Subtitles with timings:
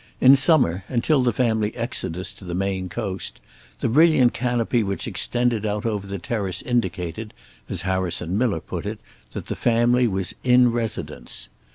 [0.19, 3.39] In summer, until the family exodus to the Maine Coast,
[3.81, 7.35] the brilliant canopy which extended out over the terrace indicated,
[7.69, 8.97] as Harrison Miller put it,
[9.33, 11.49] that the family was "in residence."